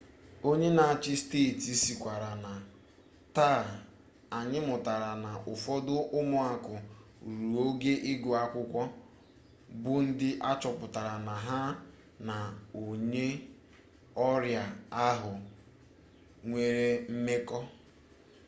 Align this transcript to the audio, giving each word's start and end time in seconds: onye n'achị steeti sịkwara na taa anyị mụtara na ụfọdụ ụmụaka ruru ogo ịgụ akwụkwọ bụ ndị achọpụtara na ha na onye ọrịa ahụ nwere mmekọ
onye 0.49 0.69
n'achị 0.77 1.13
steeti 1.21 1.71
sịkwara 1.83 2.29
na 2.43 2.51
taa 3.35 3.63
anyị 4.37 4.59
mụtara 4.67 5.11
na 5.23 5.31
ụfọdụ 5.51 5.95
ụmụaka 6.17 6.73
ruru 7.27 7.49
ogo 7.67 7.91
ịgụ 8.11 8.29
akwụkwọ 8.43 8.81
bụ 9.83 9.93
ndị 10.05 10.29
achọpụtara 10.49 11.13
na 11.27 11.33
ha 11.47 11.59
na 12.27 12.35
onye 12.87 13.25
ọrịa 14.27 14.63
ahụ 15.07 15.33
nwere 16.47 16.87
mmekọ 17.13 17.59